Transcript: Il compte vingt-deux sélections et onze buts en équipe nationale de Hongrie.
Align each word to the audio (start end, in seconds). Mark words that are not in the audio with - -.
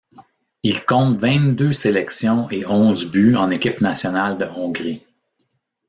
Il 0.63 0.83
compte 0.83 1.17
vingt-deux 1.17 1.71
sélections 1.73 2.49
et 2.49 2.65
onze 2.65 3.05
buts 3.05 3.35
en 3.35 3.51
équipe 3.51 3.81
nationale 3.81 4.35
de 4.35 4.45
Hongrie. 4.45 5.05